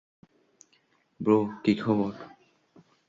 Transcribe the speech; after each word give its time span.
Bro, 1.19 1.39
কি 1.63 1.73
খবর? 1.75 2.13